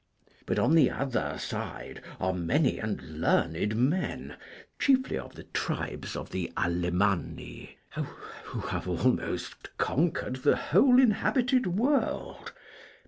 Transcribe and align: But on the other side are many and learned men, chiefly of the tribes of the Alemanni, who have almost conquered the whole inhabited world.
But 0.47 0.57
on 0.57 0.73
the 0.73 0.89
other 0.89 1.37
side 1.37 2.01
are 2.19 2.33
many 2.33 2.79
and 2.79 3.21
learned 3.21 3.75
men, 3.75 4.35
chiefly 4.79 5.15
of 5.15 5.35
the 5.35 5.43
tribes 5.43 6.15
of 6.15 6.31
the 6.31 6.51
Alemanni, 6.57 7.77
who 7.93 8.61
have 8.61 8.87
almost 8.89 9.77
conquered 9.77 10.37
the 10.37 10.55
whole 10.55 10.99
inhabited 10.99 11.67
world. 11.67 12.51